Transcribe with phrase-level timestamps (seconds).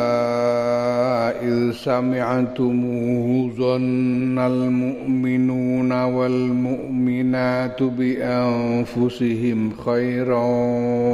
[1.41, 3.27] إذ سمعتموه
[3.57, 10.45] ظن المؤمنون والمؤمنات بأنفسهم خيرا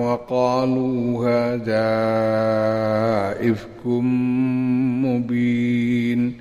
[0.08, 1.92] وقالوا هذا
[3.52, 3.86] إفك
[5.04, 6.41] مبين.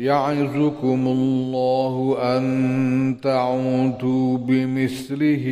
[0.00, 5.44] يعظكم الله أن تعودوا بمثله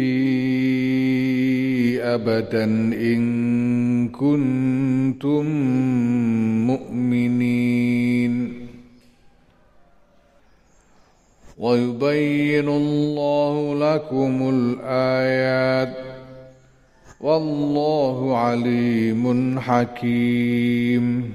[2.00, 2.64] أبدا
[2.94, 5.46] إن كنتم
[6.66, 8.52] مؤمنين.
[11.58, 15.96] ويبين الله لكم الآيات
[17.20, 21.34] والله عليم حكيم.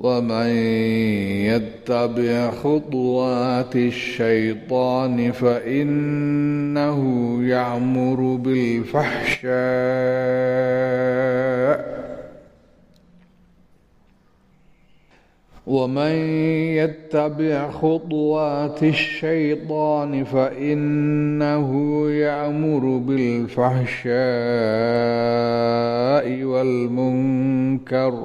[0.00, 0.46] ومن
[1.46, 7.00] يتبع خطوات الشيطان فإنه
[7.42, 9.56] يعمر بالفحشاء.
[15.66, 16.12] ومن
[16.78, 21.70] يتبع خطوات الشيطان فإنه
[22.10, 24.16] يأمر بالفحشاء
[26.42, 28.24] والمنكر.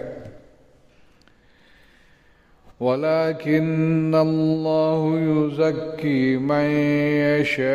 [2.81, 6.65] ولكن الله يزكي من
[7.37, 7.69] يشاء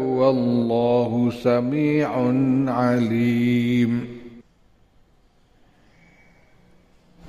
[0.00, 2.10] والله سميع
[2.72, 4.18] عليم.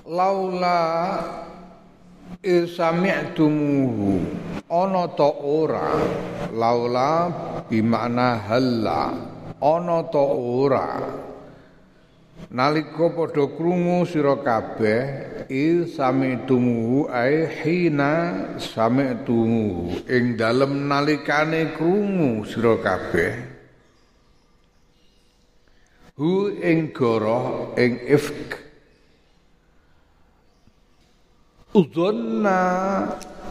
[0.08, 1.20] لولا
[2.46, 4.20] إذ سمعتموه
[4.70, 5.26] ana ta
[7.74, 9.02] bimakna halla
[9.58, 11.02] ana ta ora
[12.48, 15.04] nalika padha krungu sira kabeh
[15.52, 18.14] il sami'tumu ai hina
[18.56, 23.60] sami'tumu ing dalem nalikane krungu sira kabeh
[26.20, 28.60] hu ing goroh ing ifk.
[31.70, 32.60] Udhonna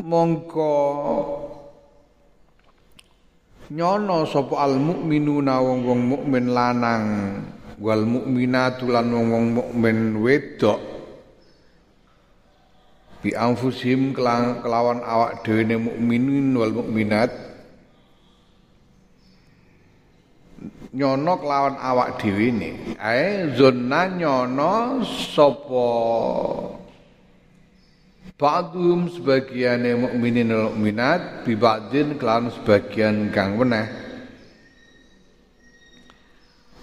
[0.04, 0.74] mongko
[3.72, 7.06] nyono sapa al mukminuna wong-wong mukmin lanang
[7.78, 10.78] wal mukminatu lan wong-wong mukmin wedok.
[13.18, 17.30] Bi anfusihim kelawan awak dhewe mukminin wal mukminat.
[20.94, 25.90] Nyono kelawan awak dhewe ne ae zona nyono sapa?
[28.38, 34.07] Ba'dhum sebagian mukminin wal mukminat bi ba'din kelawan sebagian kang weneh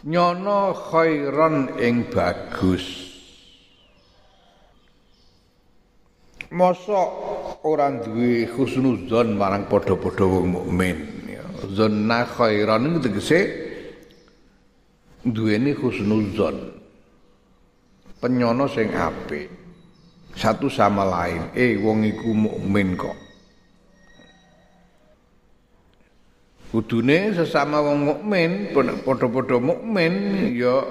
[0.05, 2.85] nyono khairan ing bagus
[6.53, 7.09] mosok
[7.65, 11.43] orang duwe husnuzon marang padha-padha wong mukmin ya
[11.73, 13.39] zonna khairan itu tegese
[15.25, 16.77] duweni husnuzon
[18.21, 19.65] penyono sing apik
[20.35, 21.49] satu sama lain.
[21.55, 23.15] Eh wong iku mukmin kok.
[26.75, 30.11] Kudune sesama wong mukmin, padha-padha mukmin
[30.51, 30.83] ya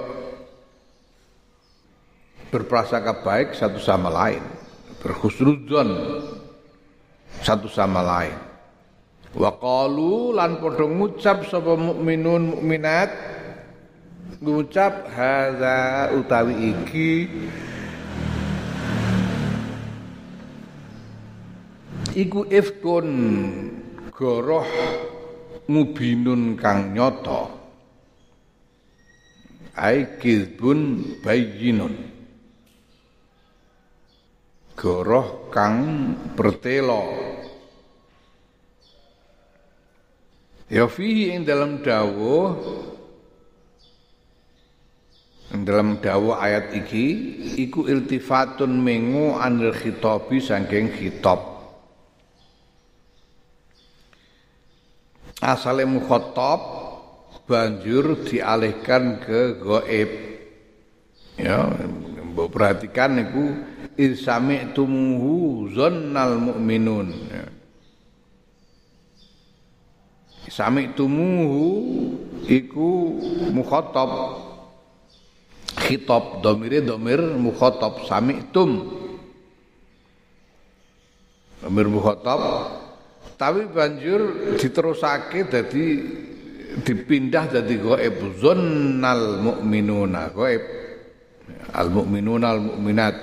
[2.49, 4.41] berprasangka baik satu sama lain,
[5.05, 5.93] berhusnudzon
[7.45, 8.33] satu sama lain.
[9.37, 13.13] Wa qalu lan padha ngucap sapa mukminun mukminat
[14.41, 17.13] ngucap hadza utawi iki
[22.17, 23.07] iku ifkun
[24.09, 24.65] goroh
[25.65, 27.49] mubinun kang nyoto
[29.75, 31.95] ai kizbun bayyinun.
[34.75, 35.77] Goroh kang
[36.35, 37.15] bertelo
[40.67, 42.59] ya fihi ing dalam dawuh
[45.63, 47.05] dalam dawuh ayat iki
[47.55, 51.54] iku iltifatun mengu anil khitabi saking khitab
[55.45, 56.57] asale mukhatab
[57.45, 60.11] banjur dialihkan ke gaib
[61.37, 61.69] ya
[62.33, 63.53] mbok perhatikan niku
[64.75, 67.07] tumuhu zannal mu'minun.
[67.31, 67.45] Ya.
[70.97, 71.65] tumuhu
[72.49, 72.89] iku
[73.55, 74.41] mukhatab
[75.79, 78.03] khitab domire domir mukhatab
[78.51, 78.89] tum
[81.63, 82.39] domir mukhatab
[83.35, 85.85] tapi banjur diterusake dadi
[86.83, 90.63] dipindah dadi gaib zonnal mukminuna gaib
[91.75, 93.15] al mukminuna al mukminat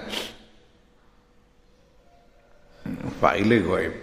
[3.21, 3.95] faile gaib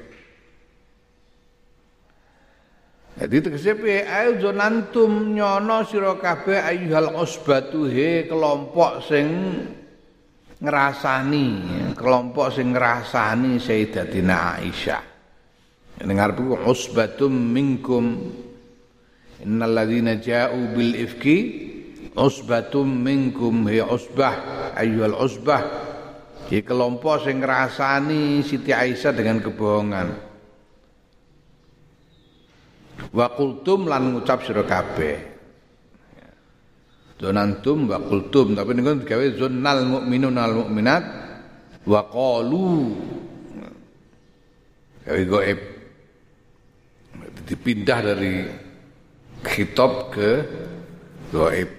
[3.20, 4.08] Jadi tegese piye?
[4.08, 9.28] Ayo zonantum nyono sira kabeh ayyuhal usbatu he kelompok sing
[10.64, 11.48] ngrasani
[12.00, 15.09] kelompok sing ngrasani Sayyidatina Aisyah
[16.00, 18.36] dengar bu usbatum minkum.
[19.40, 21.38] Innal ladzina ja'u bil ifki
[22.16, 24.36] usbatum minkum hi usbah
[24.76, 25.64] ayyuhal usbah.
[26.50, 30.08] Di kelompok sing ngrasani Siti Aisyah dengan kebohongan.
[33.14, 35.18] Wa qultum lan ngucap sira kabeh.
[37.20, 41.04] Donantum wa qultum tapi niku digawe zunnal mu'minun al mu'minat
[41.84, 42.96] wa qalu
[45.04, 45.79] gawe goib
[47.50, 48.46] dipindah dari
[49.42, 50.32] khitab ke
[51.34, 51.70] gaib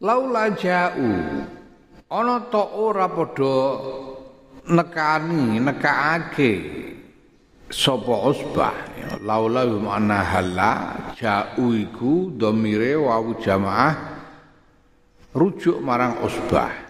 [0.00, 1.12] laula ja'u
[2.08, 3.60] ana to ora padha
[4.68, 6.52] nekani nekaake
[7.68, 8.76] sapa usbah.
[9.24, 10.72] Laula mana hala
[11.16, 13.92] ja'u iku domire wawu jamaah
[15.32, 16.87] rujuk marang usbah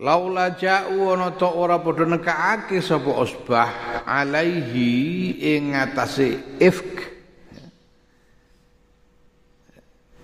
[0.00, 7.12] Laula ja'u ana ta ora padha nekake sapa usbah alaihi ing atase ifk.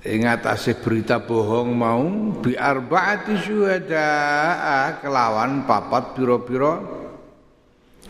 [0.08, 2.00] Ing atase berita bohong mau
[2.40, 4.08] bi arbaati syuhada
[5.04, 6.80] kelawan papat pira-pira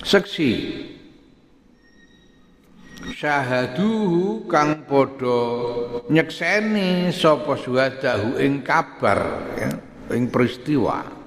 [0.06, 0.52] seksi.
[3.18, 5.40] Syahaduhu kang padha
[6.06, 9.70] nyekseni sapa syuhadahu ing kabar ya,
[10.14, 11.17] ing peristiwa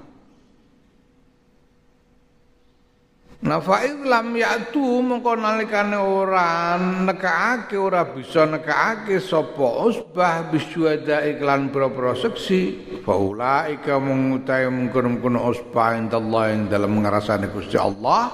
[3.42, 12.14] Nafaid lam yatu mengko nalikane ora nekaake ora bisa nekaake sapa usbah bisyuada iklan pro-pro
[12.14, 12.94] seksi.
[13.02, 17.50] Faula ika mengutai mengkono-kono usbah indallah yang dalam ngrasane
[17.82, 18.30] Allah.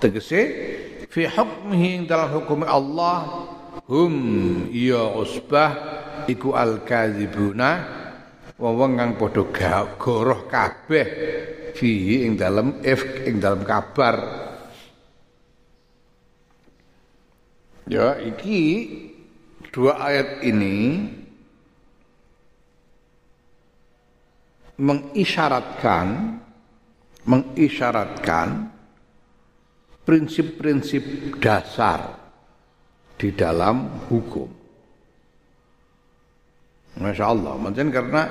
[0.00, 0.40] Tegese
[1.12, 3.52] fi hukmihi dalam hukum Allah
[3.84, 4.16] hum
[4.72, 5.76] ya usbah
[6.24, 8.00] iku al-kadzibuna.
[8.56, 11.06] Wong kang padha goroh kabeh
[11.78, 14.18] fihi ing dalem if ing dalem kabar
[17.86, 18.62] ya iki
[19.70, 21.06] dua ayat ini
[24.78, 26.38] mengisyaratkan
[27.28, 28.74] mengisyaratkan
[30.08, 32.16] prinsip-prinsip dasar
[33.20, 34.48] di dalam hukum.
[36.96, 38.24] Masya Allah, mungkin karena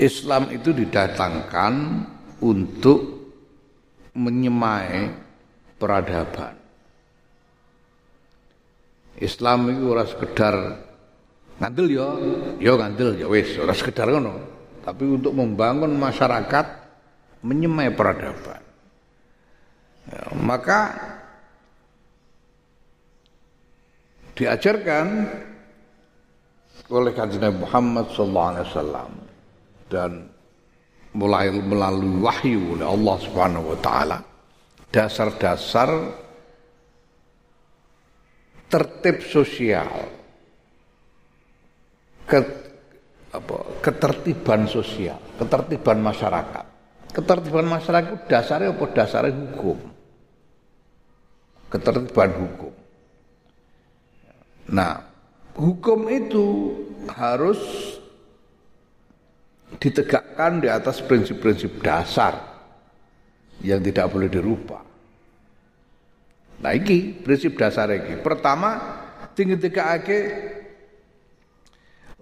[0.00, 1.74] Islam itu didatangkan
[2.44, 3.32] untuk
[4.12, 5.08] menyemai
[5.80, 6.54] peradaban.
[9.16, 10.54] Islam itu ora sekedar
[11.56, 12.08] ngandel ya,
[12.60, 14.36] ya ngandel ya wis, ora sekedar ngono,
[14.84, 16.66] tapi untuk membangun masyarakat
[17.40, 18.62] menyemai peradaban.
[20.04, 20.80] Ya, maka
[24.36, 25.06] diajarkan
[26.90, 29.10] oleh kanjeng Muhammad sallallahu alaihi wasallam
[29.88, 30.10] dan
[31.14, 34.18] mulai melalui wahyu oleh Allah Subhanahu wa taala
[34.90, 35.90] dasar-dasar
[38.70, 39.90] tertib sosial
[42.26, 42.38] ke,
[43.30, 46.66] apa, ketertiban sosial, ketertiban masyarakat.
[47.14, 48.84] Ketertiban masyarakat dasarnya apa?
[48.90, 49.78] Dasarnya hukum.
[51.70, 52.74] Ketertiban hukum.
[54.74, 54.98] Nah,
[55.54, 56.46] hukum itu
[57.14, 57.62] harus
[59.78, 62.34] ditegakkan di atas prinsip-prinsip dasar
[63.62, 64.82] yang tidak boleh dirubah.
[66.64, 68.20] Nah iki prinsip dasar iki.
[68.20, 68.80] Pertama
[69.34, 70.18] tinggi ake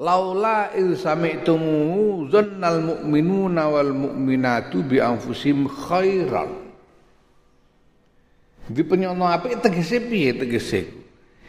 [0.00, 6.72] laula il sami'tumu zannal mu'minuna wal mu'minatu bi anfusim khairan.
[8.62, 11.02] Di penyono apik tegese piye tegese?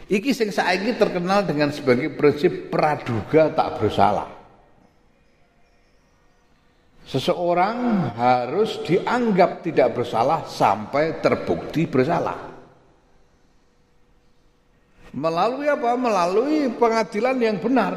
[0.10, 4.33] Iki sing saiki terkenal dengan sebagai prinsip praduga tak bersalah.
[7.04, 12.54] Seseorang harus dianggap tidak bersalah sampai terbukti bersalah.
[15.14, 15.94] Melalui apa?
[15.94, 17.94] Melalui pengadilan yang benar.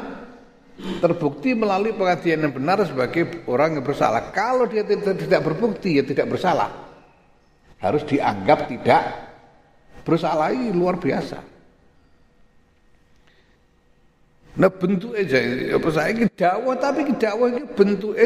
[0.76, 4.28] Terbukti melalui pengadilan yang benar sebagai orang yang bersalah.
[4.34, 6.68] Kalau dia tidak, berbukti, ya tidak bersalah.
[7.80, 9.02] Harus dianggap tidak
[10.04, 11.40] bersalah ini luar biasa.
[14.56, 15.36] Nah bentuk aja,
[15.76, 18.16] apa saya dakwah tapi dakwah ini bentuk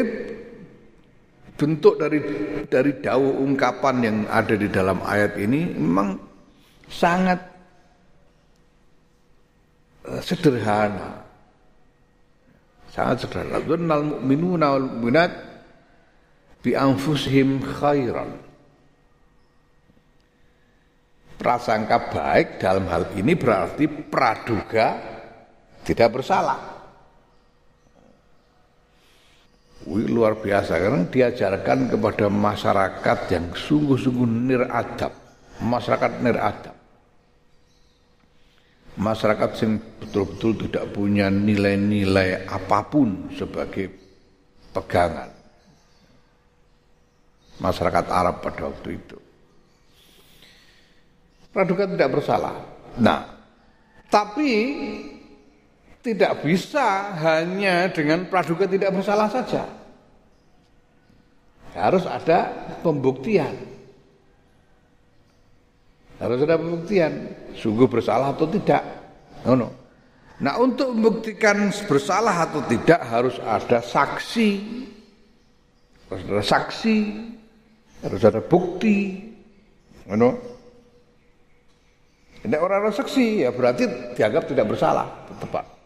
[1.61, 2.17] bentuk dari
[2.65, 6.17] dari dakwah ungkapan yang ada di dalam ayat ini memang
[6.89, 7.51] sangat
[10.01, 11.21] Eh, sederhana.
[12.89, 13.61] Sangat sederhana.
[13.61, 15.31] Dzannal mu'minuna wal mu'minat
[16.65, 18.33] bi anfusihim khairan.
[21.37, 24.97] Prasangka baik dalam hal ini berarti praduga
[25.85, 26.80] tidak bersalah.
[29.89, 35.09] Wih, luar biasa karena diajarkan kepada masyarakat yang sungguh-sungguh niradab,
[35.57, 36.81] masyarakat niradab
[38.99, 43.87] masyarakat yang betul-betul tidak punya nilai-nilai apa pun sebagai
[44.75, 45.31] pegangan
[47.61, 49.17] masyarakat Arab pada waktu itu.
[51.51, 52.55] Praduga tidak bersalah.
[52.99, 53.27] Nah,
[54.07, 54.51] tapi
[56.01, 59.63] tidak bisa hanya dengan praduga tidak bersalah saja.
[61.77, 63.53] Harus ada pembuktian.
[66.21, 68.83] Harus ada pembuktian, sungguh bersalah atau tidak.
[69.45, 69.69] No, no.
[70.41, 74.49] Nah untuk membuktikan bersalah atau tidak harus ada saksi,
[76.09, 76.97] harus ada saksi,
[78.05, 79.29] harus ada bukti.
[80.09, 80.37] No.
[82.41, 83.85] Ini orang orang saksi ya berarti
[84.17, 85.80] dianggap tidak bersalah, tepat.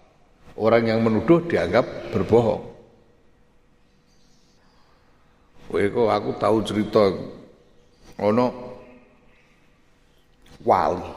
[0.55, 2.63] Orang yang menuduh dianggap berbohong.
[5.75, 7.03] Wih kok aku tahu cerita
[8.23, 8.47] ono
[10.63, 11.11] wali.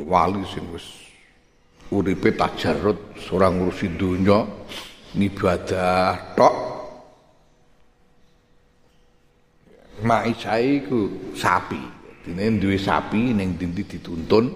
[0.00, 0.86] Wali sing wis
[1.92, 4.40] uripe tajarrut ora ngurusi donya
[5.12, 6.56] ngibadah tok.
[10.00, 11.80] Maisae iku sapi.
[12.24, 14.48] Dene duwe sapi ning dindi dituntun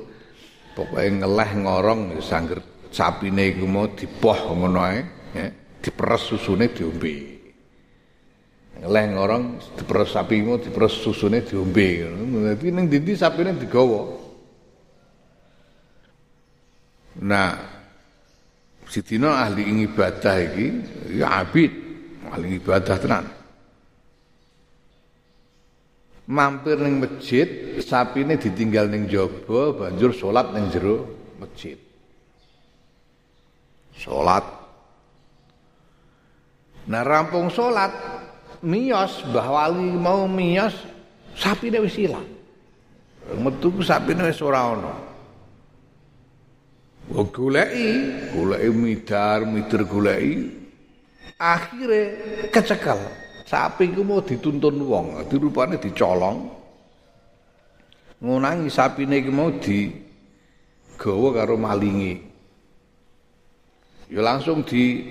[0.72, 2.58] pokoke ngeleh ngorong sangger
[2.90, 5.00] sapine iku mau dipoh ngono ae
[5.32, 5.46] ya
[5.80, 7.38] diperes susune diombe.
[8.80, 12.04] leh ngorong diperes sapimu diperes susune diombe.
[12.50, 14.18] Dadi ning ndi sapine digawa.
[17.22, 17.50] Nah
[18.90, 20.66] sidina ahli ibadah iki
[21.16, 21.72] ya abid.
[22.30, 23.26] Ahli ibadah tenan.
[26.30, 31.08] Mampir ning masjid sapine ditinggal ning jaba banjur salat ning jero
[31.42, 31.79] masjid
[34.00, 34.44] Salat.
[36.88, 37.92] Nah rampung salat
[38.64, 40.72] miyos Mbah Wali mau miyos
[41.36, 42.24] sapine wis ilang.
[43.36, 44.94] Metu sapine wis ora ana.
[47.10, 47.90] Goleki,
[48.32, 50.48] goleki midar, midar goleki.
[51.36, 52.00] Akhire
[52.48, 53.00] kecekel.
[53.44, 56.46] Sapi ku mau dituntun wong, dirupane dicolong.
[58.22, 59.90] Ngunangi sapine iki mau di
[60.94, 62.29] gawa karo malingi.
[64.10, 65.06] Ya langsung di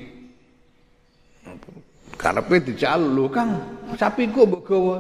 [2.19, 3.55] karepe dicaluk lho Kang,
[3.95, 4.95] sapiku mbok gawa.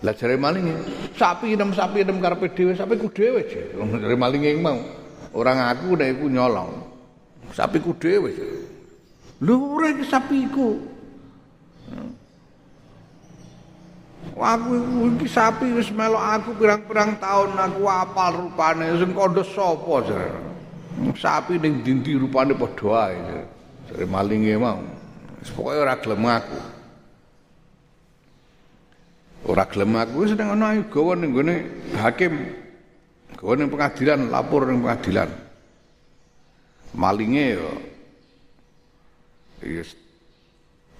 [0.00, 0.72] Lah jare malinge,
[1.20, 4.80] sapi nem sapi nem karepe dhewe, sapiku dhewe jare malinge mau.
[5.36, 6.72] Orang aku nek iku nyolong.
[7.52, 8.32] Sapiku dhewe.
[9.44, 10.80] Lho ora iki sapiku.
[14.32, 14.72] Aku
[15.12, 20.55] iki sapi wis melok aku pirang-pirang tahun aku apal rupane sing kandha sapa jare.
[21.16, 23.44] Sapi ning dindi rupane padha ae.
[23.88, 24.80] Jare malinge mau.
[25.46, 26.58] Pokoke ora gelem aku.
[29.46, 31.54] Ora gelem aku wis nang ana gawa ning gone
[31.94, 32.34] hakim.
[33.36, 35.30] Gawa ning pengadilan, lapor ning pengadilan.
[36.96, 37.70] Malinge yo.
[39.64, 39.96] Yes,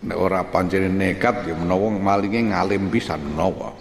[0.04, 3.72] nek ora pancen nekat ya menawa malinge ngalim pisan menawa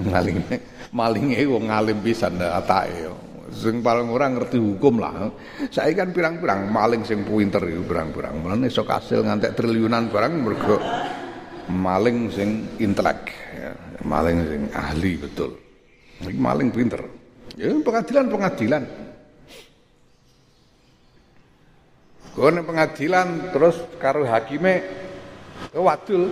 [0.00, 0.60] malinge
[0.92, 3.08] malinge wong ngalim pisan atake.
[3.46, 5.30] Sing paling ora ngerti hukum lah.
[5.70, 8.42] Saya kan pirang-pirang maling sing pinter iku pirang-pirang.
[8.42, 10.76] Mulane iso kasil ngantek triliunan barang mergo
[11.70, 13.70] maling sing intelek ya.
[14.02, 15.54] maling sing ahli betul.
[16.26, 17.00] Iki maling pinter.
[17.56, 18.82] Ya pengadilan pengadilan
[22.36, 24.84] Gue pengadilan terus karo hakime
[25.72, 26.28] wadul.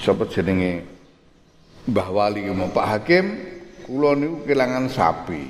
[0.00, 0.91] Sapa jenenge
[1.82, 3.24] Mbah Wali mau Pak Hakim,
[3.82, 5.42] kula niku kelangan sapi.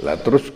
[0.00, 0.48] Lah terus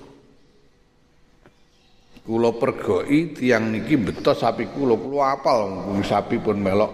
[2.24, 5.58] kula pergoi tiang niki betos sapi kula, kula apal
[6.04, 6.92] sapi pun melok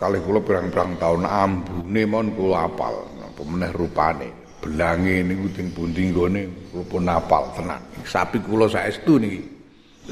[0.00, 4.28] kali kula pirang-pirang tahun ambune mon kula apal, apa meneh rupane
[4.60, 7.80] belange niku teng pundi nggone rupa napal tenan.
[8.04, 9.40] Sapi kula saestu niki.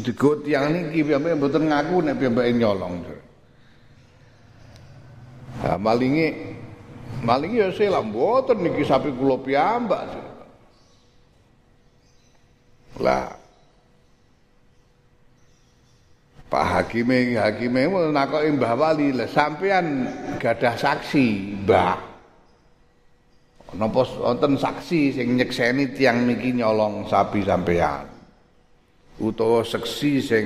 [0.05, 2.95] Digo tiyang niki piyambake mboten ngaku nek piyambake nyolong.
[5.65, 6.57] Ha malinge
[7.25, 10.07] malinge ya selak mboten niki sapi kula piyambak.
[12.99, 13.35] Lah
[16.49, 20.09] Pak Hakime Hakime nakoki Mbah Wali, lah sampean
[20.41, 22.09] gadah saksi, Mbah.
[23.77, 28.09] napa wonten saksi sing nyekseni tiang niki nyolong sapi sampean
[29.21, 30.45] utawa saksi sing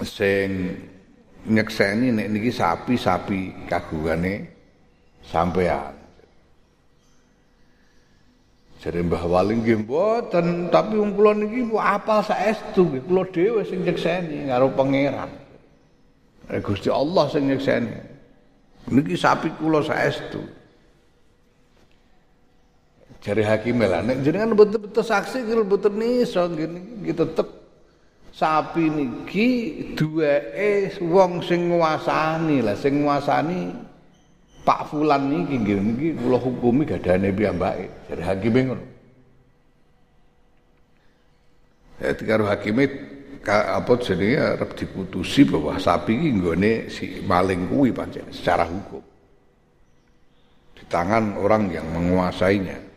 [0.00, 0.72] sing
[1.48, 4.46] nyekseni nek niki sapi-sapi kagungane
[5.24, 5.96] sampean
[8.78, 13.82] Jare Mbah Wali nggih mboten, tapi wong kula niki apal saestu nggih kula dhewe sing
[13.82, 15.26] nyekseni karo pangeran.
[16.46, 17.90] Eh Gusti Allah sing nyekseni.
[18.94, 20.38] Niki sapi kula saestu.
[23.18, 27.48] jari hakim lah nek jenengan betul-betul saksi kalau betul niso gini kita tetep
[28.38, 29.48] sapi niki
[29.98, 33.74] duweke wong sing nguasani lah sing nguasani
[34.62, 35.78] Pak Fulan niki nggih.
[35.82, 38.84] Niki kula hukumi gadane piyambake jari hakim ngono.
[41.98, 42.84] Ya karo hakime
[43.48, 49.02] apa jenenge arep diputusi bahwa sapi iki nggone si maling kuwi pancen secara hukum.
[50.78, 52.87] Di tangan orang yang menguasainya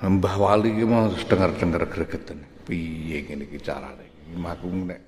[0.00, 2.40] Mbah Wali ki mau dengar-dengar gregeten.
[2.64, 4.32] Piye ngene iki carane?
[4.32, 5.00] Aku nek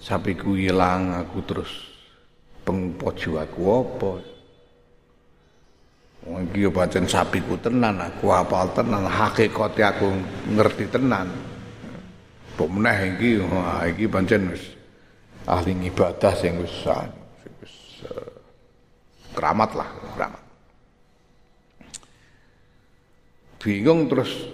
[0.00, 1.72] sapiku ilang aku terus
[2.64, 4.12] pengpojo aku apa?
[6.22, 10.06] Wong iki yo pancen sapiku tenan, aku apal tenan, hakikate aku
[10.54, 11.28] ngerti tenan.
[12.62, 14.62] Meneh iki, wah iki pancen wis
[15.50, 16.86] ahli ibadah sing wis
[17.58, 17.74] wis
[18.06, 18.30] uh,
[19.34, 20.41] keramat lah, keramat.
[23.62, 24.50] Bingung terus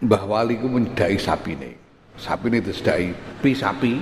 [0.00, 1.70] Mbah Wali ku menyedai sapi ini
[2.16, 2.60] sapi ini
[3.40, 3.92] pi sapi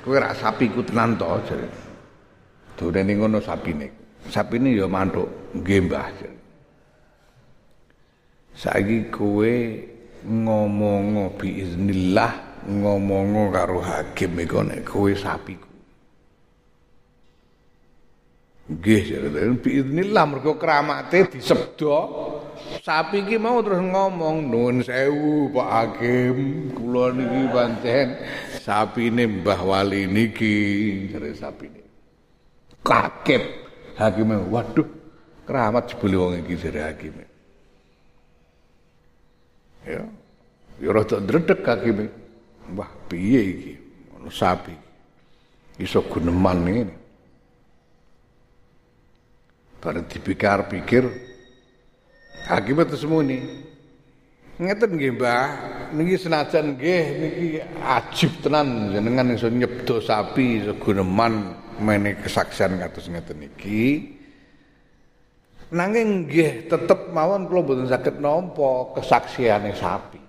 [0.00, 1.68] kowe rak sapi ku tenan to jare.
[2.72, 3.88] Durene ngono sapi ini
[4.32, 6.08] sapi ini ya mantuk nggih Mbah
[8.56, 9.52] saiki kowe
[10.22, 15.71] ngomong bi iznillah ngomong karo hakim iku nek kowe sapiku
[18.72, 19.04] Nggih,
[19.60, 21.98] biiznillah mergo kramate disebdo.
[22.80, 28.08] Sapi iki mau terus ngomong, "Nuwun sewu, Pak Hakim, kula niki pancen
[28.64, 30.56] sapine Mbah Wali niki."
[31.12, 31.84] Jare sapine.
[32.80, 33.44] Kaget
[34.00, 34.88] hakime, waduh,
[35.44, 37.24] keramat jebule wong iki jare hakime.
[39.84, 40.02] Ya.
[40.80, 42.08] Ya rada ndredeg hakime.
[42.72, 43.74] Wah, piye iki?
[44.16, 44.72] Ono sapi.
[45.76, 47.01] Iso guneman ngene.
[49.82, 51.04] Bareng dipikir-pikir,
[52.46, 53.42] hakime terus muni,
[54.62, 55.44] Ngeten nggih, Mbah.
[55.92, 57.46] Niki senajan nggih niki
[57.84, 64.12] ajib tenan jenengan iso nyebdo sapi iso guneman mene kesaksian kados ngeten niki.
[65.72, 70.20] Nanging nggih tetep mawon kula mboten saged nampa kesaksiane sapi.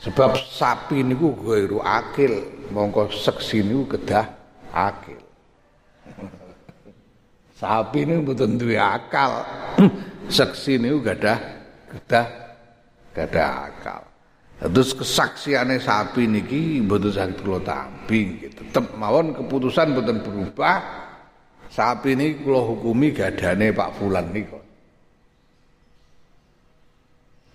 [0.00, 4.26] Sebab sapi niku gairu akil, mongko seksi niku kedah
[4.72, 5.20] akil.
[7.62, 9.46] Sapi niku mboten duwe akal.
[10.36, 11.38] seksi niku gadah
[11.94, 12.26] kedah
[13.14, 14.02] gak ada akal.
[14.62, 20.78] Terus kesaksiannya sapi niki mboten saged kula tampi tetep mawon keputusan mboten berubah.
[21.70, 24.60] Sapi ini kula hukumi gadane Pak Fulan niku.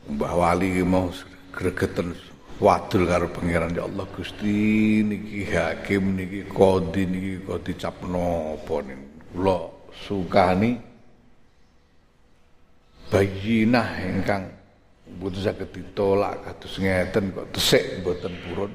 [0.08, 1.12] Mbah Wali mau
[1.54, 2.16] gregeten
[2.58, 9.77] wadul karo pangeran ya Allah Gusti niki hakim niki kodi niki kok dicapno apa niku
[9.94, 10.76] sukani
[13.08, 14.44] bayinah ingkang
[15.08, 18.72] mboten saged ditolak kados ngeten kok tesik mboten purun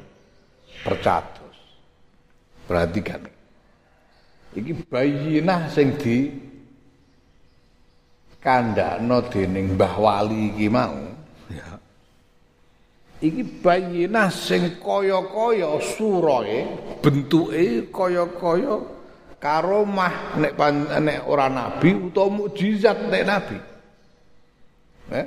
[0.81, 1.57] percados.
[2.65, 3.21] Perhatikan.
[4.53, 6.29] Iki bayinah sing di
[8.43, 10.97] kandhakno dening Mbah Wali iki mau
[11.49, 11.79] ya.
[13.23, 16.67] Iki bayinah sing kaya-kaya surae,
[16.99, 18.83] bentuke kaya-kaya
[19.43, 20.55] karomah nek
[21.03, 23.59] nek ora nabi utawa mukjizat nek nabi.
[25.11, 25.27] Eh?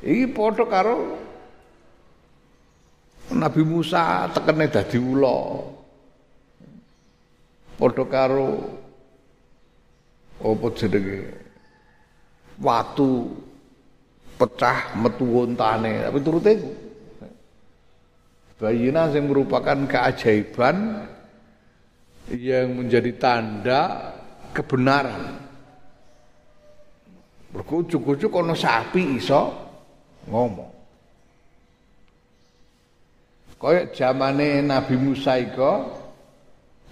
[0.00, 0.96] Iki padha karo
[3.30, 5.60] Nabi Musa tekene dadi ula.
[7.76, 8.48] Padha karo
[10.40, 11.20] apa jenenge
[12.56, 13.28] watu
[14.40, 16.70] pecah metu wontane tapi turute iku
[18.56, 21.04] bayina yang merupakan keajaiban
[22.34, 24.14] yang menjadi tanda
[24.54, 25.50] kebenaran
[27.50, 29.50] berkucuk-kucuk kono sapi iso
[30.30, 30.70] ngomong.
[33.60, 36.00] Kayak zamane Nabi Musa iko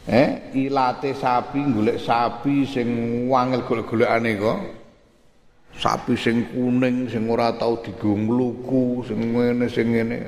[0.04, 2.88] eh ilate sapi golek sapi sing
[3.30, 4.58] wangel golek-golekane kok.
[5.78, 10.18] Sapi sing kuning sing ora tau digungluku sing ngene sing ngene.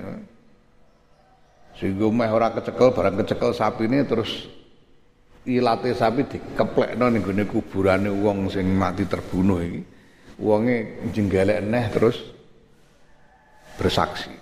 [1.80, 4.59] Meh ora kecekel barang kecekel sapine terus
[5.48, 9.82] ilate sapi dikeplekno ning gone kuburane wong sing mati terbunuh iki.
[10.40, 12.16] Wonge jenggelek neh terus
[13.76, 14.32] bersaksi.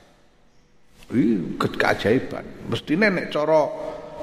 [1.14, 2.70] Ini keajaiban.
[2.70, 3.60] Mesti nek cara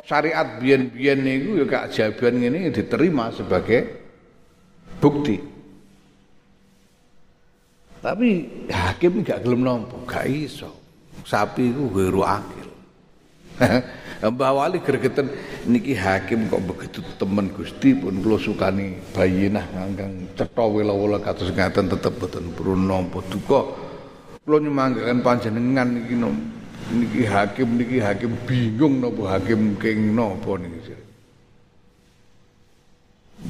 [0.05, 3.79] syariat biyen-biyen niku ya keajaiban ini diterima sebagai
[5.01, 5.37] bukti.
[8.05, 8.29] Tapi
[8.69, 10.69] hakim gak gelem nampa, gak iso.
[11.25, 12.69] Sapi iku guru akil.
[14.25, 15.29] Mbah Wali gregeten
[15.69, 21.91] niki hakim kok begitu temen Gusti pun kula sukani bayinah ngangkang cetha wela-wela kados ngaten
[21.91, 23.85] tetep boten purun nampa duka
[24.45, 26.29] Kula nyemanggaken panjenengan iki no.
[26.93, 30.93] Niki hakim niki hakim bingung napa hakim king napa niki.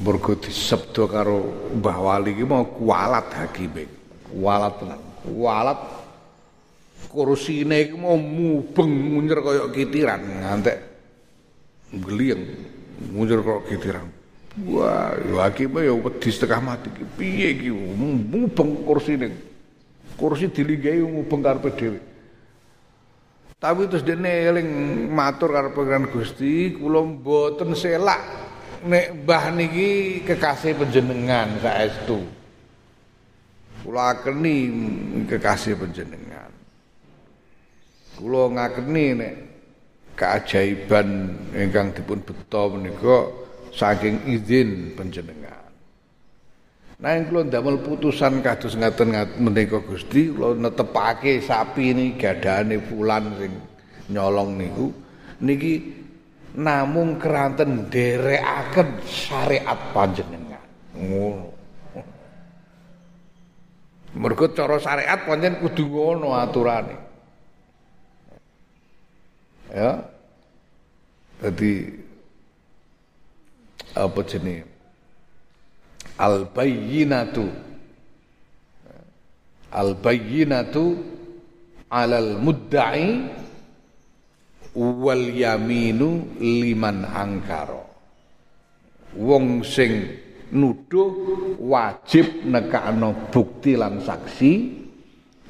[0.00, 3.84] Mergo disebut karo Mbah Wali iki mau kualat hakime.
[4.32, 4.88] Kualat.
[5.20, 5.95] Kualat
[7.08, 10.78] kursine iki mau mubeng munyer kaya kitiran ngantek
[11.90, 12.42] gliyeng
[13.12, 14.06] munyer kaya kitiran.
[14.56, 16.88] Wah, yo hakime yo wedi setengah mati.
[17.18, 19.56] Piye iki mubeng kursine
[20.16, 22.00] kursi dilinggahi ngubeng karepe dhewe.
[23.56, 24.68] Tapi terus dene eling
[25.12, 28.20] matur karo Pangeran Gusti, kula mboten selak
[28.84, 32.20] nek mbah niki kekasih panjenengan saestu.
[33.80, 34.56] Kula akeni
[35.24, 36.45] kekasih panjenengan.
[38.16, 39.34] Kula ngakeni nek
[40.16, 43.28] keajaiban ingkang dipun beto menika
[43.76, 45.68] saking izin panjenengan.
[46.96, 53.52] Nah kula ndamel putusan kados ngaten menika Gusti kula netepake sapi ini gadane fulan sing
[54.08, 54.88] nyolong niku
[55.44, 55.92] niki
[56.56, 60.64] namung keranten derekaken syariat panjenengan.
[60.96, 61.52] Ngono.
[64.16, 67.05] Mergo cara syariat pancen kudu ngono aturane.
[69.74, 70.06] Ya.
[71.42, 71.72] Jadi
[73.96, 74.76] apa jenenge?
[76.16, 77.44] al bayyinatu
[79.68, 80.96] al bayyinatu
[81.92, 83.28] alal mudda'i
[84.76, 87.84] wal yaminu liman angkaro
[89.16, 90.08] wong sing
[90.52, 91.12] nuduh
[91.60, 94.52] wajib nekakno bukti lan saksi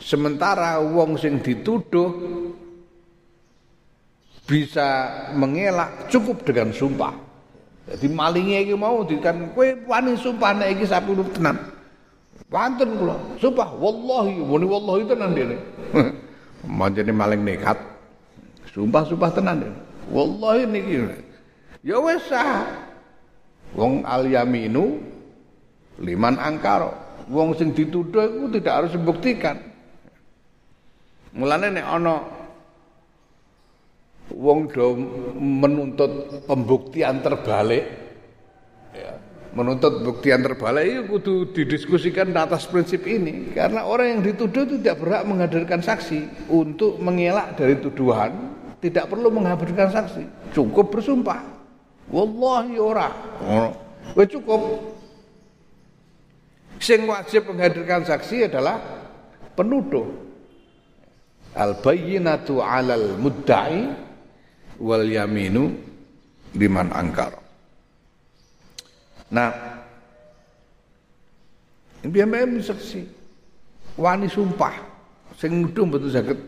[0.03, 2.11] sementara wong sing dituduh
[4.47, 4.89] bisa
[5.35, 7.13] mengelak cukup dengan sumpah
[7.87, 11.77] jadi malingnya iki mau dikan kowe wani sumpah nek iki sapi tenan
[12.47, 15.59] Wonten kula, sumpah wallahi, muni wallahi tenan dene.
[16.79, 17.75] Manjane maling nekat.
[18.71, 19.79] Sumpah-sumpah tenan dene.
[20.15, 20.95] Wallahi niki.
[21.83, 22.71] Ya wis sah.
[23.75, 25.03] Wong al yaminu
[25.99, 26.95] liman angkaro.
[27.27, 29.59] Wong sing dituduh iku tidak harus membuktikan.
[31.35, 32.23] Mulane nek ana
[34.33, 34.97] wong do
[35.39, 37.85] menuntut pembuktian terbalik.
[38.97, 39.21] Ya,
[39.53, 43.53] menuntut buktian terbalik itu kudu didiskusikan atas prinsip ini.
[43.55, 46.51] Karena orang yang dituduh itu tidak berhak menghadirkan saksi.
[46.51, 50.25] Untuk mengelak dari tuduhan tidak perlu menghadirkan saksi.
[50.53, 51.41] Cukup bersumpah.
[52.11, 53.11] Wallahi ora.
[53.43, 53.73] Oh.
[54.15, 54.61] cukup.
[56.77, 58.79] Sing wajib menghadirkan saksi adalah
[59.57, 60.29] penuduh.
[61.57, 64.06] Al bayyinatu alal mudda'i
[64.81, 65.73] wal yaminu
[66.57, 67.47] liman angkara
[69.27, 69.51] Nah,
[72.07, 73.03] piyambake seksi.
[73.97, 74.77] Wani sumpah
[75.41, 76.39] sing nuduh mboten saged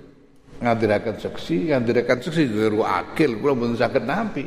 [0.60, 4.44] ngadiraken seksi, ngadiraken seksi guru akil kula mboten saged nampi.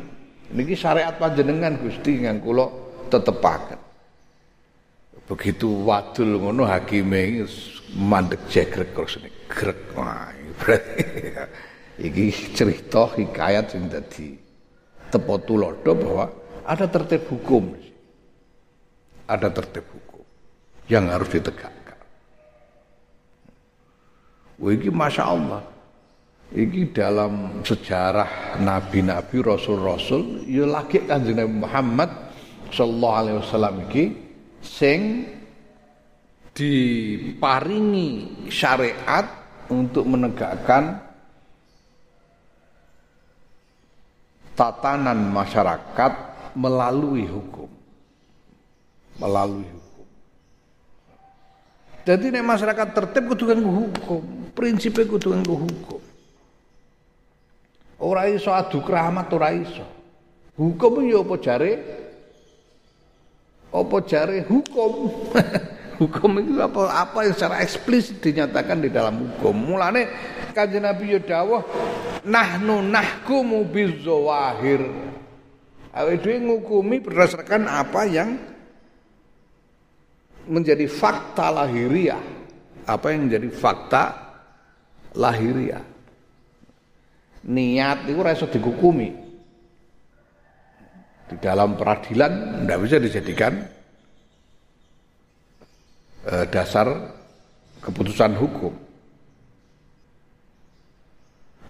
[0.52, 2.70] Niki syariat panjenengan Gusti yang kula
[3.10, 3.80] tetepaken.
[5.26, 7.42] Begitu wadul ngono hakime
[7.96, 9.18] mandek jegrek terus
[9.48, 9.78] grek.
[9.96, 10.28] Wah,
[10.60, 11.02] berarti
[12.00, 14.36] iki cerita hikayat sing dadi
[15.12, 16.24] tepo tulodo bahwa
[16.64, 17.76] ada tertib hukum
[19.28, 20.24] ada tertib hukum
[20.90, 21.98] yang harus ditegakkan.
[24.62, 25.62] Ini masya Allah.
[26.52, 32.10] Ini dalam sejarah nabi-nabi, rasul-rasul, ya lagi kanjeng Nabi Muhammad
[32.68, 34.04] sallallahu alaihi wasallam iki
[34.60, 35.00] sing
[36.52, 38.08] diparingi
[38.52, 39.24] syariat
[39.72, 41.00] untuk menegakkan
[44.58, 46.12] tatanan masyarakat
[46.52, 47.72] melalui hukum
[49.22, 50.06] melalui hukum.
[52.02, 54.22] Jadi nek masyarakat tertib kudu nganggo hukum,
[54.56, 56.00] prinsipnya kudu nganggo hukum.
[58.02, 59.86] Ora iso adu keramat ora iso.
[60.58, 61.72] Hukum yo apa jare?
[63.70, 65.14] Apa jare hukum?
[66.02, 69.54] hukum itu apa apa yang secara eksplisit dinyatakan di dalam hukum.
[69.54, 70.10] Mulane
[70.50, 71.62] kanjeng Nabi yo dawuh
[72.26, 74.82] nahnu nahkumu bizawahir.
[75.92, 78.40] Awake dhewe ngukumi berdasarkan apa yang
[80.48, 82.22] menjadi fakta lahiriah.
[82.88, 84.04] Apa yang menjadi fakta
[85.14, 85.84] lahiriah?
[87.42, 89.10] Niat itu rasa dihukumi.
[91.28, 93.52] Di dalam peradilan tidak bisa dijadikan
[96.24, 96.88] eh, dasar
[97.84, 98.91] keputusan hukum.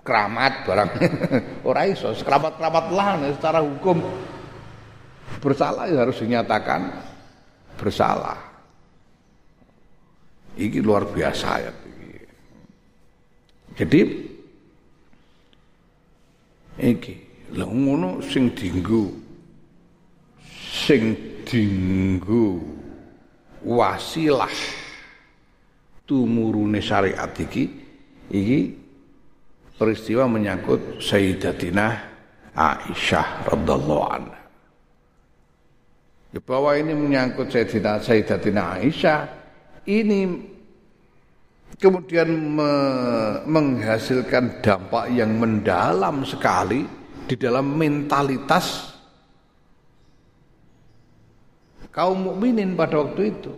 [0.03, 0.91] Keramat barang
[1.69, 4.03] orang iso, keramat-keramat lah secara hukum
[5.39, 6.91] bersalah ya harus dinyatakan
[7.79, 8.39] bersalah.
[10.59, 11.73] Iki luar biasa ya.
[13.73, 14.01] Jadi
[16.83, 17.15] iki
[17.57, 17.69] lha
[18.27, 19.13] sing dinggo
[20.73, 22.61] sing dinggo
[23.65, 24.53] wasilah
[26.05, 27.71] tumurune syariat iki
[28.33, 28.82] iki
[29.83, 31.91] peristiwa menyangkut Sayyidatina
[32.55, 34.39] Aisyah radhiyallahu anha.
[36.47, 39.21] Bahwa ini menyangkut Sayyidatina Sayyidatina Aisyah.
[39.83, 40.21] Ini
[41.83, 42.71] kemudian me
[43.43, 46.87] menghasilkan dampak yang mendalam sekali
[47.27, 48.95] di dalam mentalitas
[51.91, 53.53] kaum mukminin pada waktu itu.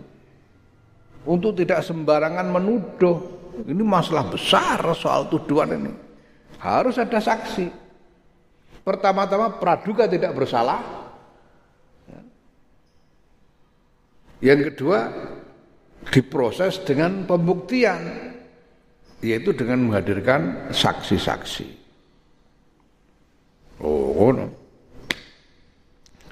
[1.29, 3.17] Untuk tidak sembarangan menuduh.
[3.55, 6.04] Ini masalah besar soal tuduhan ini
[6.65, 7.69] harus ada saksi
[8.81, 11.05] pertama-tama praduga tidak bersalah
[14.41, 15.13] yang kedua
[16.09, 18.33] diproses dengan pembuktian
[19.25, 21.65] yaitu dengan menghadirkan saksi-saksi.
[23.81, 24.53] Oh, no.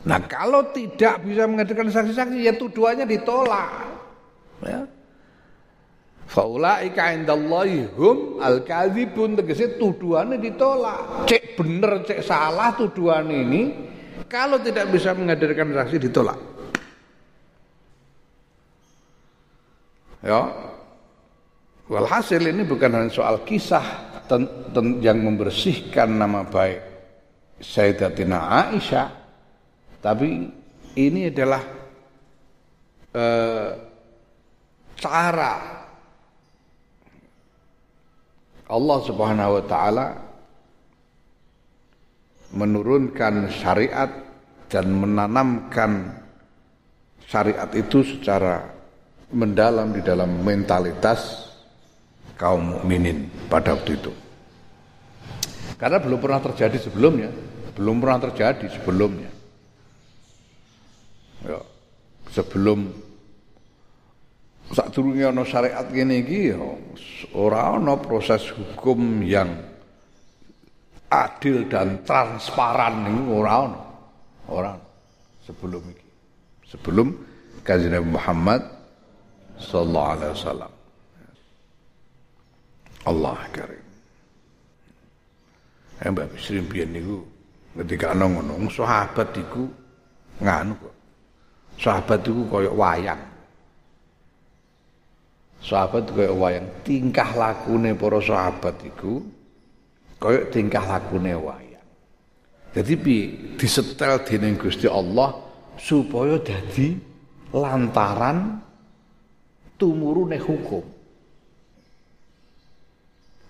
[0.05, 3.71] Nah kalau tidak bisa menghadirkan saksi-saksi ya tuduhannya ditolak.
[4.66, 4.85] Ya.
[6.33, 11.29] Faulaika indallahi hum al-kadzibun tegese tuduhannya ditolak.
[11.29, 13.92] Cek bener, cek salah tuduhan ini
[14.33, 16.40] kalau tidak bisa menghadirkan saksi ditolak.
[20.25, 20.49] Ya.
[21.92, 23.85] Walhasil ini bukan hanya soal kisah
[24.25, 26.81] ten, ten, yang membersihkan nama baik
[27.61, 29.09] Sayyidatina Aisyah,
[30.01, 30.49] tapi
[30.97, 31.61] ini adalah
[33.12, 33.68] eh,
[34.97, 35.82] cara
[38.73, 40.07] Allah Subhanahu wa taala
[42.57, 44.09] menurunkan syariat
[44.73, 46.09] dan menanamkan
[47.29, 48.65] syariat itu secara
[49.33, 51.53] mendalam di dalam mentalitas
[52.41, 54.13] kaum mukminin pada waktu itu.
[55.77, 57.29] Karena belum pernah terjadi sebelumnya,
[57.77, 59.31] belum pernah terjadi sebelumnya.
[61.43, 61.59] Ya,
[62.31, 63.12] sebelum
[64.73, 66.61] saat turunnya no syariat gini iki ya
[67.37, 69.53] ora ana proses hukum yang
[71.13, 73.77] adil dan transparan ini orang
[74.49, 74.81] orang
[75.45, 76.05] sebelum ini
[76.65, 77.13] sebelum
[77.69, 78.65] kajian Muhammad
[79.61, 80.73] sallallahu alaihi wasallam.
[83.03, 83.85] Allah karim.
[86.01, 87.23] Ya Mbak Bisri biyen niku
[87.83, 89.69] ketika ana ngono sahabat iku
[90.43, 90.95] nganu kok?
[91.79, 93.23] Sahabat iku kaya wayang
[95.62, 99.22] sahabat kaya wayang tingkah lakune para sahabat iku
[100.18, 101.87] kaya tingkah lakune wayang.
[102.72, 103.16] Jadi bi
[103.55, 105.38] disetel dening Gusti Allah
[105.79, 106.98] supaya dadi
[107.55, 108.59] lantaran
[109.79, 110.85] tumurune hukum.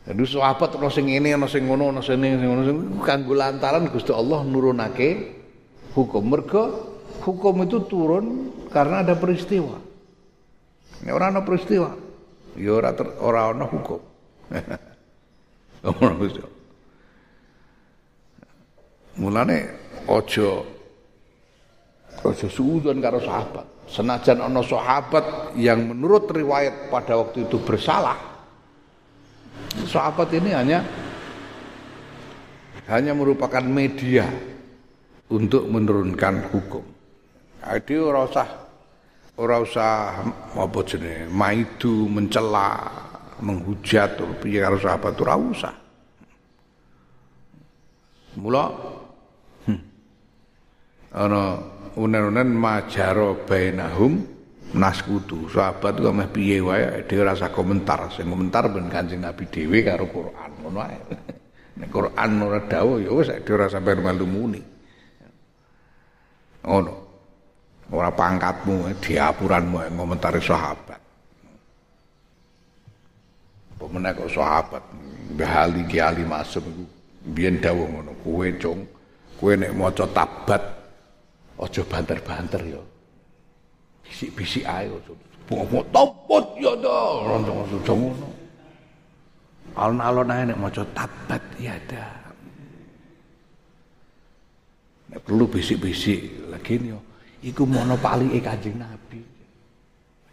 [0.03, 4.11] Jadi sahabat ana sing ngene ana sing ngono ana sing ngono sing kanggo lantaran Gusti
[4.11, 5.11] Allah nurunake
[5.95, 6.23] hukum.
[6.27, 6.63] Mergo
[7.23, 9.92] hukum itu turun karena ada peristiwa.
[11.03, 11.91] Nek ora ana peristiwa,
[12.55, 14.01] ya ora ora ana hukum.
[15.83, 16.43] Ngono Gusti.
[19.19, 19.57] Mulane
[20.07, 20.49] aja
[22.23, 23.67] aja suudon karo sahabat.
[23.91, 28.17] Senajan ana sahabat yang menurut riwayat pada waktu itu bersalah.
[29.91, 30.87] Sahabat ini hanya
[32.87, 34.31] hanya merupakan media
[35.35, 36.85] untuk menurunkan hukum.
[37.63, 38.62] Jadi ora usah
[39.41, 40.21] ora usah
[40.53, 42.77] apa jenenge maidu mencela
[43.41, 45.75] menghujat piye karo sahabat ora usah.
[48.37, 48.65] Mula
[51.13, 51.43] ana
[51.97, 54.25] unen-unen majaro bainahum
[54.77, 55.49] naskutu.
[55.49, 58.09] Sahabat ku meh piye wae dhewe rasa komentar.
[58.13, 60.99] Sing komentar ben Kanjeng Nabi dhewe karo Quran ngono ae.
[61.83, 64.63] Nek Quran ora dawuh ya wis dhewe ora sampe melu muni.
[66.63, 67.02] Ngono
[67.93, 71.01] ora pangkatmu diapuranmu ngomentari sahabat
[73.77, 74.85] pemenang kok sahabat
[75.33, 76.85] Mbah Ki Ali Masum iku
[77.37, 78.85] biyen dawuh ngono kowe cung
[79.37, 80.83] kowe nek maca tabat
[81.63, 82.83] Aja banter-banter ya.
[84.03, 85.13] Bisik-bisik ae aja.
[85.47, 86.99] Bawa topot ya to.
[87.23, 88.29] Roncong-roncong ngono.
[89.79, 92.07] Alon-alon ae nek maca tabat ya ada.
[95.15, 96.99] Nek perlu bisik-bisik lagi yo.
[97.43, 99.21] Iku mono Kanjeng Nabi.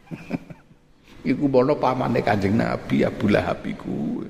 [1.31, 4.21] iku mono pamane Kanjeng Nabi Abu Lahab iku.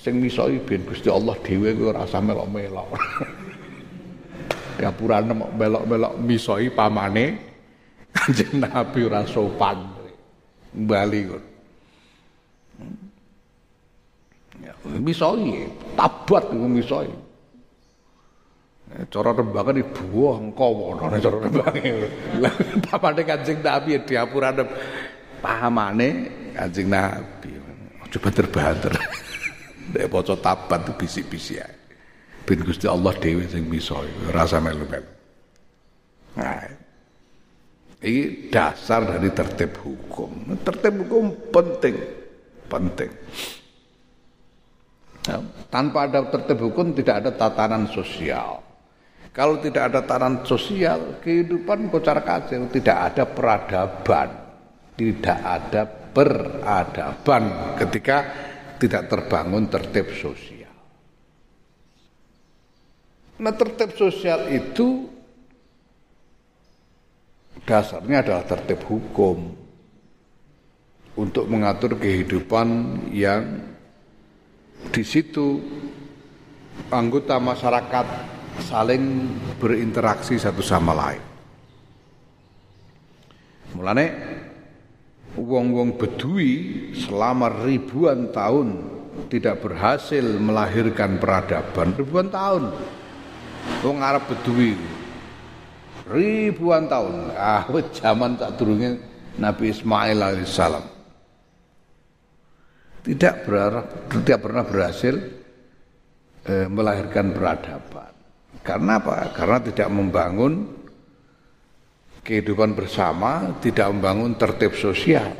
[0.00, 2.88] Sing misoi ben Gusti Allah dhewe ora usah melok-melok.
[4.80, 7.26] gapurane mok belok-belok misoi pamane
[8.16, 9.76] Kanjeng Nabi ora sopan.
[10.72, 11.44] Bali kok.
[14.64, 17.25] Ya, misoi, tabat misoi.
[18.86, 22.06] Cara rembangan ibu engkau wono cara rembange.
[22.86, 24.62] Pamane Kanjeng Nabi diapurane
[25.42, 26.08] pahamane
[26.54, 27.50] Kanjeng Nabi.
[28.06, 28.94] Aja banter-banter.
[29.90, 31.86] Nek maca tabat bisik-bisik ae.
[32.46, 33.98] ben Gusti Allah dhewe sing bisa
[34.30, 35.10] rasa melu-melu.
[36.38, 36.62] Nah,
[38.06, 40.54] ini dasar dari tertib hukum.
[40.62, 41.96] Tertib hukum penting,
[42.70, 43.10] penting.
[45.26, 48.62] Nah, tanpa ada tertib hukum tidak ada tatanan sosial.
[49.36, 54.28] Kalau tidak ada tatanan sosial, kehidupan kocar kacir, tidak ada peradaban,
[54.96, 58.16] tidak ada peradaban ketika
[58.80, 60.72] tidak terbangun tertib sosial.
[63.36, 65.04] Nah tertib sosial itu
[67.68, 69.68] dasarnya adalah tertib hukum.
[71.16, 72.68] Untuk mengatur kehidupan
[73.12, 73.44] yang
[74.92, 75.60] di situ
[76.92, 81.22] anggota masyarakat saling berinteraksi satu sama lain.
[83.76, 84.06] Mulane
[85.36, 86.52] wong-wong bedui
[86.96, 88.68] selama ribuan tahun
[89.28, 91.92] tidak berhasil melahirkan peradaban.
[91.92, 92.72] Ribuan tahun.
[93.84, 94.76] Wong Arab Bedui.
[96.06, 97.34] Ribuan tahun.
[97.34, 98.96] Ah zaman tak turunnya
[99.36, 100.84] Nabi Ismail alaihissalam.
[103.04, 105.14] Tidak berharap tidak pernah berhasil
[106.46, 108.15] eh, melahirkan peradaban
[108.66, 110.76] karena apa karena tidak membangun
[112.26, 115.30] kehidupan bersama, tidak membangun tertib sosial.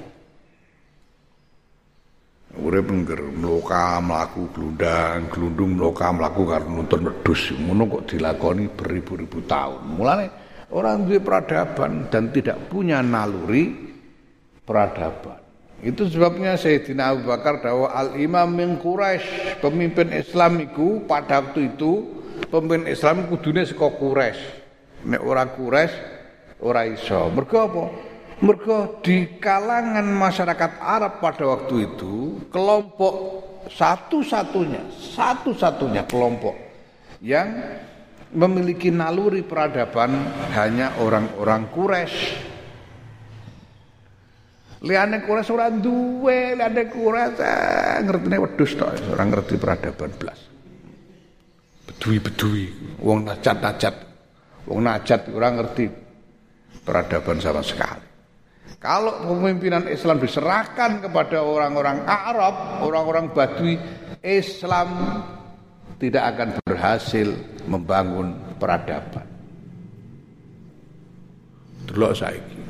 [2.57, 7.53] Urip ngger mloka mlaku glundang, glundung mloka mlaku karo nuntun wedhus.
[7.53, 9.99] Ngono kok dilakoni beribu-ribu tahun.
[9.99, 10.27] Mulane
[10.72, 13.77] orang duwe peradaban dan tidak punya naluri
[14.64, 15.43] peradaban.
[15.85, 22.24] Itu sebabnya Sayyidina Abu Bakar dawa al-imam min Quraisy, pemimpin Islam itu pada waktu itu
[22.51, 24.41] pemimpin Islam kudune saka Quraisy.
[25.07, 25.95] Nek ora Quraisy
[26.62, 27.28] ora iso.
[27.32, 27.84] Mergo apa?
[28.37, 33.14] Mergo di kalangan masyarakat Arab pada waktu itu kelompok
[33.72, 36.55] satu-satunya, satu-satunya kelompok
[37.24, 37.49] yang
[38.37, 40.12] memiliki naluri peradaban
[40.53, 42.20] hanya orang-orang Quraisy.
[44.84, 50.56] Liane Quraisy ora duwe, liane Quraisy eh, ngertine wedhus tok, ora ngerti peradaban blas.
[51.97, 52.64] Bedui-bedui,
[53.01, 53.97] wong najat-najat.
[54.68, 55.88] Wong najat ora ngerti
[56.84, 58.05] peradaban sama sekali.
[58.76, 63.80] Kalau pemimpinan Islam diserahkan kepada orang-orang Arab, orang-orang Badui,
[64.20, 64.92] Islam
[65.97, 67.32] tidak akan berhasil
[67.64, 69.24] membangun peradaban.
[71.88, 72.61] Delok saiki.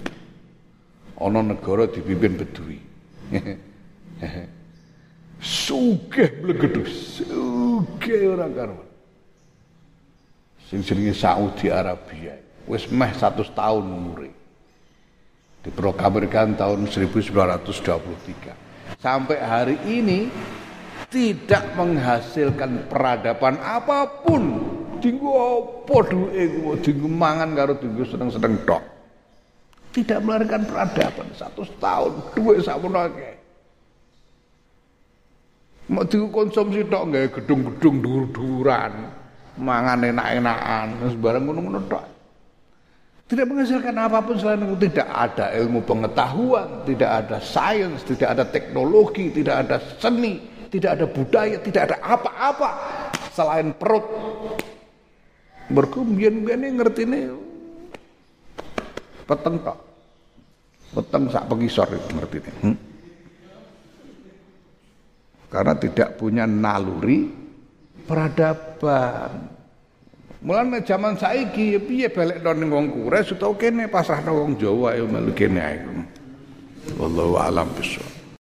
[1.19, 2.79] Ana negara dipimpin Badui.
[5.37, 8.89] Sugih blegedus, sugih ora karuan.
[10.67, 12.35] Sing jenenge Saudi Arabia
[12.67, 14.35] wis meh 100 tahun umure.
[15.63, 18.99] Diproklamirkan tahun 1923.
[18.99, 20.27] Sampai hari ini
[21.11, 24.75] tidak menghasilkan peradaban apa pun.
[24.97, 28.83] Dinggo apa duwe dinggo mangan karo dinggo seneng-seneng tok.
[29.93, 33.37] Tidak melahirkan peradaban satu tahun, duwe samono akeh.
[35.93, 38.93] Mau dikonsumsi tok nggak gedung-gedung dur-duran,
[39.57, 42.05] mangan enak-enakan, sembarang ngono-ngono tok.
[43.27, 48.45] Tidak menghasilkan apa pun selain itu tidak ada ilmu pengetahuan, tidak ada sains, tidak ada
[48.47, 50.39] teknologi, tidak ada seni,
[50.71, 52.71] tidak ada budaya, tidak ada apa-apa
[53.35, 54.07] selain perut.
[56.15, 57.21] Bian ini ngerti ini
[59.27, 59.79] peteng tok.
[60.95, 62.53] Peteng sak pengisor itu ini.
[62.63, 62.77] Hmm?
[65.51, 67.27] Karena tidak punya naluri
[68.07, 69.53] peradaban.
[70.47, 75.05] Mulane zaman saiki ya piye balekno ning wong Quraisy utawa kene pasrahno wong Jawa ya
[75.05, 75.83] melu kene ae.
[76.97, 78.16] Wallahu a'lam bishawab.